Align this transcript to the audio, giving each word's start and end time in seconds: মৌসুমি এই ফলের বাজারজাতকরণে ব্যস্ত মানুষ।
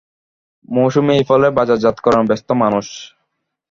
মৌসুমি 0.69 1.11
এই 1.17 1.23
ফলের 1.29 1.51
বাজারজাতকরণে 1.57 2.29
ব্যস্ত 2.29 2.49
মানুষ। 2.63 2.87